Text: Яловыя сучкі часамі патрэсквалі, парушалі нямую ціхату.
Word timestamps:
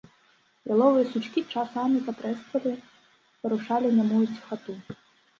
Яловыя 0.75 1.05
сучкі 1.09 1.41
часамі 1.59 1.99
патрэсквалі, 2.07 2.73
парушалі 3.43 3.91
нямую 3.99 4.23
ціхату. 4.33 4.73